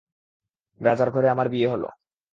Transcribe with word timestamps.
রাজার 0.81 1.09
ঘরে 1.11 1.27
আমার 1.29 1.47
বিয়ে 1.49 1.67
হল। 1.67 1.83